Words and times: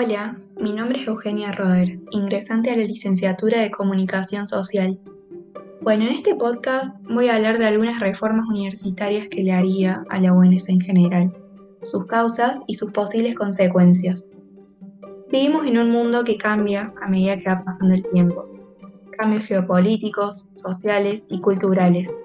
Hola, 0.00 0.38
mi 0.60 0.72
nombre 0.72 1.00
es 1.00 1.08
Eugenia 1.08 1.50
Roder, 1.50 1.98
ingresante 2.12 2.70
a 2.70 2.76
la 2.76 2.84
licenciatura 2.84 3.58
de 3.58 3.72
Comunicación 3.72 4.46
Social. 4.46 4.96
Bueno, 5.80 6.04
en 6.04 6.12
este 6.12 6.36
podcast 6.36 6.96
voy 7.10 7.28
a 7.28 7.34
hablar 7.34 7.58
de 7.58 7.66
algunas 7.66 7.98
reformas 7.98 8.46
universitarias 8.48 9.28
que 9.28 9.42
le 9.42 9.52
haría 9.52 10.04
a 10.08 10.20
la 10.20 10.32
UNS 10.32 10.68
en 10.68 10.80
general, 10.80 11.36
sus 11.82 12.06
causas 12.06 12.62
y 12.68 12.76
sus 12.76 12.92
posibles 12.92 13.34
consecuencias. 13.34 14.28
Vivimos 15.32 15.66
en 15.66 15.78
un 15.78 15.90
mundo 15.90 16.22
que 16.22 16.38
cambia 16.38 16.94
a 17.02 17.08
medida 17.08 17.36
que 17.36 17.48
va 17.48 17.64
pasando 17.64 17.96
el 17.96 18.08
tiempo. 18.12 18.46
Cambios 19.18 19.46
geopolíticos, 19.46 20.48
sociales 20.54 21.26
y 21.28 21.40
culturales. 21.40 22.16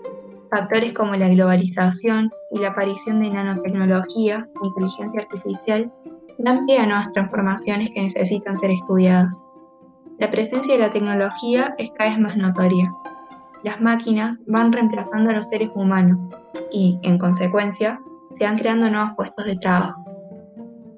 Factores 0.51 0.93
como 0.93 1.15
la 1.15 1.29
globalización 1.29 2.31
y 2.51 2.59
la 2.59 2.67
aparición 2.67 3.19
de 3.19 3.31
nanotecnología, 3.31 4.47
inteligencia 4.61 5.21
artificial 5.21 5.91
dan 6.37 6.65
pie 6.65 6.79
a 6.79 6.85
nuevas 6.85 7.11
transformaciones 7.13 7.89
que 7.91 8.01
necesitan 8.01 8.57
ser 8.57 8.71
estudiadas. 8.71 9.41
La 10.19 10.29
presencia 10.29 10.73
de 10.73 10.79
la 10.79 10.89
tecnología 10.89 11.75
es 11.77 11.91
cada 11.91 12.11
vez 12.11 12.19
más 12.19 12.37
notoria. 12.37 12.93
Las 13.63 13.81
máquinas 13.81 14.43
van 14.47 14.71
reemplazando 14.71 15.29
a 15.29 15.33
los 15.33 15.49
seres 15.49 15.69
humanos 15.73 16.29
y, 16.71 16.99
en 17.03 17.17
consecuencia, 17.17 17.99
se 18.31 18.45
van 18.45 18.57
creando 18.57 18.89
nuevos 18.89 19.11
puestos 19.15 19.45
de 19.45 19.55
trabajo. 19.55 20.03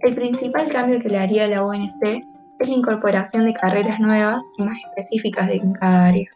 El 0.02 0.16
principal 0.16 0.70
cambio 0.70 0.99
que 0.99 1.09
le 1.09 1.17
haría 1.17 1.47
la 1.47 1.63
ONC 1.63 2.23
es 2.59 2.67
la 2.67 2.73
incorporación 2.73 3.45
de 3.45 3.53
carreras 3.53 3.99
nuevas 3.99 4.44
y 4.58 4.63
más 4.63 4.77
específicas 4.89 5.49
en 5.49 5.73
cada 5.73 6.08
área. 6.08 6.30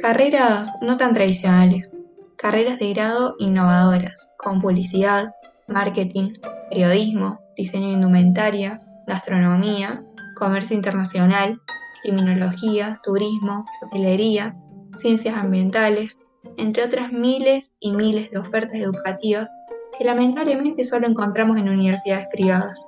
Carreras 0.00 0.76
no 0.80 0.96
tan 0.96 1.14
tradicionales, 1.14 1.94
carreras 2.36 2.78
de 2.78 2.92
grado 2.92 3.34
innovadoras, 3.38 4.34
con 4.38 4.60
publicidad, 4.60 5.34
marketing, 5.68 6.32
periodismo, 6.70 7.38
diseño 7.60 7.88
de 7.88 7.94
indumentaria, 7.94 8.80
gastronomía, 9.06 10.02
comercio 10.36 10.74
internacional, 10.76 11.60
criminología, 12.02 13.00
turismo, 13.02 13.66
hotelería, 13.82 14.56
ciencias 14.96 15.36
ambientales, 15.36 16.24
entre 16.56 16.84
otras 16.84 17.12
miles 17.12 17.76
y 17.80 17.92
miles 17.92 18.30
de 18.30 18.38
ofertas 18.38 18.76
educativas 18.76 19.50
que 19.98 20.04
lamentablemente 20.04 20.84
solo 20.84 21.06
encontramos 21.06 21.58
en 21.58 21.68
universidades 21.68 22.26
privadas. 22.32 22.86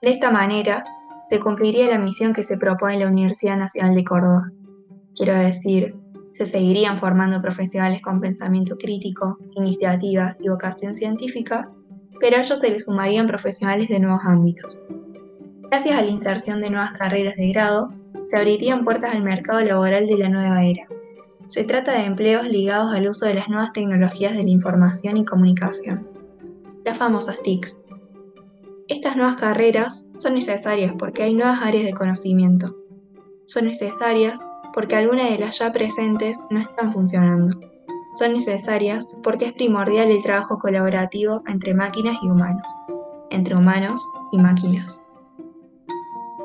De 0.00 0.10
esta 0.10 0.30
manera, 0.30 0.84
se 1.28 1.38
cumpliría 1.38 1.88
la 1.88 1.98
misión 1.98 2.32
que 2.32 2.42
se 2.42 2.56
propone 2.56 2.98
la 2.98 3.06
Universidad 3.06 3.58
Nacional 3.58 3.94
de 3.94 4.04
Córdoba. 4.04 4.50
Quiero 5.14 5.34
decir, 5.34 5.94
se 6.32 6.46
seguirían 6.46 6.96
formando 6.96 7.42
profesionales 7.42 8.00
con 8.00 8.20
pensamiento 8.20 8.76
crítico, 8.78 9.38
iniciativa 9.54 10.36
y 10.40 10.48
vocación 10.48 10.94
científica 10.94 11.70
pero 12.22 12.36
a 12.36 12.40
ellos 12.40 12.60
se 12.60 12.70
les 12.70 12.84
sumarían 12.84 13.26
profesionales 13.26 13.88
de 13.88 13.98
nuevos 13.98 14.20
ámbitos. 14.24 14.78
Gracias 15.62 15.98
a 15.98 16.02
la 16.02 16.10
inserción 16.10 16.60
de 16.60 16.70
nuevas 16.70 16.92
carreras 16.92 17.34
de 17.34 17.48
grado, 17.48 17.92
se 18.22 18.36
abrirían 18.36 18.84
puertas 18.84 19.12
al 19.12 19.24
mercado 19.24 19.60
laboral 19.64 20.06
de 20.06 20.18
la 20.18 20.28
nueva 20.28 20.64
era. 20.64 20.86
Se 21.48 21.64
trata 21.64 21.90
de 21.90 22.04
empleos 22.04 22.46
ligados 22.46 22.94
al 22.94 23.08
uso 23.08 23.26
de 23.26 23.34
las 23.34 23.48
nuevas 23.48 23.72
tecnologías 23.72 24.36
de 24.36 24.44
la 24.44 24.50
información 24.50 25.16
y 25.16 25.24
comunicación, 25.24 26.08
las 26.84 26.96
famosas 26.96 27.42
TICs. 27.42 27.82
Estas 28.86 29.16
nuevas 29.16 29.34
carreras 29.34 30.08
son 30.16 30.34
necesarias 30.34 30.94
porque 30.96 31.24
hay 31.24 31.34
nuevas 31.34 31.60
áreas 31.60 31.86
de 31.86 31.92
conocimiento. 31.92 32.76
Son 33.46 33.64
necesarias 33.64 34.46
porque 34.72 34.94
algunas 34.94 35.28
de 35.28 35.38
las 35.38 35.58
ya 35.58 35.72
presentes 35.72 36.38
no 36.50 36.60
están 36.60 36.92
funcionando 36.92 37.71
son 38.14 38.34
necesarias 38.34 39.16
porque 39.22 39.46
es 39.46 39.52
primordial 39.52 40.10
el 40.10 40.22
trabajo 40.22 40.58
colaborativo 40.58 41.42
entre 41.46 41.74
máquinas 41.74 42.16
y 42.22 42.28
humanos, 42.28 42.70
entre 43.30 43.56
humanos 43.56 44.02
y 44.32 44.38
máquinas. 44.38 45.02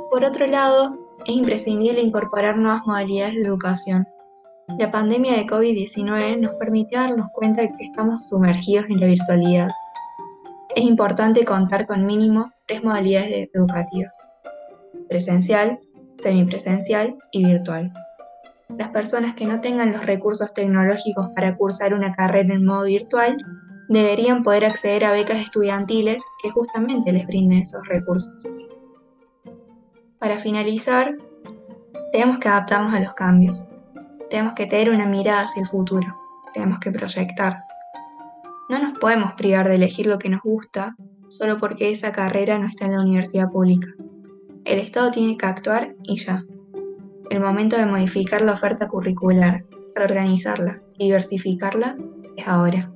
Por 0.10 0.24
otro 0.24 0.48
lado, 0.48 0.98
es 1.26 1.36
imprescindible 1.36 2.02
incorporar 2.02 2.58
nuevas 2.58 2.86
modalidades 2.86 3.36
de 3.36 3.42
educación. 3.42 4.08
La 4.80 4.92
pandemia 4.92 5.34
de 5.34 5.46
COVID-19 5.46 6.40
nos 6.40 6.54
permitió 6.56 7.00
darnos 7.00 7.28
cuenta 7.34 7.62
de 7.62 7.70
que 7.70 7.86
estamos 7.86 8.28
sumergidos 8.30 8.86
en 8.90 9.00
la 9.00 9.08
virtualidad. 9.08 9.70
Es 10.76 10.84
importante 10.84 11.46
contar 11.46 11.88
con 11.88 12.06
mínimo 12.06 12.52
tres 12.68 12.84
modalidades 12.84 13.50
educativas, 13.54 14.28
presencial, 15.08 15.80
semipresencial 16.16 17.18
y 17.32 17.46
virtual. 17.46 17.94
Las 18.70 18.90
personas 18.90 19.34
que 19.34 19.46
no 19.46 19.62
tengan 19.62 19.92
los 19.92 20.06
recursos 20.06 20.54
tecnológicos 20.54 21.30
para 21.36 21.56
cursar 21.56 21.94
una 21.94 22.14
carrera 22.14 22.54
en 22.54 22.66
modo 22.66 22.84
virtual 22.84 23.38
deberían 23.88 24.44
poder 24.44 24.66
acceder 24.66 25.06
a 25.06 25.12
becas 25.12 25.40
estudiantiles 25.40 26.24
que 26.44 26.52
justamente 26.52 27.12
les 27.12 27.26
brinden 27.26 27.60
esos 27.60 27.88
recursos. 27.88 28.48
Para 30.20 30.38
finalizar, 30.40 31.16
tenemos 32.12 32.40
que 32.40 32.50
adaptarnos 32.50 32.94
a 32.94 33.00
los 33.00 33.14
cambios. 33.14 33.66
Tenemos 34.30 34.54
que 34.54 34.66
tener 34.66 34.90
una 34.90 35.06
mirada 35.06 35.44
hacia 35.44 35.62
el 35.62 35.68
futuro. 35.68 36.08
Tenemos 36.54 36.80
que 36.80 36.92
proyectar. 36.92 37.64
No 38.70 38.80
nos 38.80 39.00
podemos 39.00 39.34
privar 39.34 39.68
de 39.70 39.76
elegir 39.76 40.08
lo 40.08 40.20
que 40.20 40.30
nos 40.30 40.42
gusta 40.42 40.96
solo 41.30 41.58
porque 41.58 41.92
esa 41.92 42.12
carrera 42.12 42.58
no 42.58 42.68
está 42.68 42.86
en 42.86 42.94
la 42.94 43.02
universidad 43.02 43.50
pública. 43.50 43.88
El 44.66 44.80
Estado 44.80 45.12
tiene 45.12 45.38
que 45.38 45.46
actuar 45.46 45.96
y 46.04 46.18
ya. 46.18 46.44
El 47.30 47.42
momento 47.42 47.78
de 47.78 47.86
modificar 47.86 48.42
la 48.42 48.54
oferta 48.54 48.88
curricular, 48.88 49.66
reorganizarla 49.96 50.82
diversificarla 50.98 51.96
es 52.36 52.48
ahora. 52.48 52.92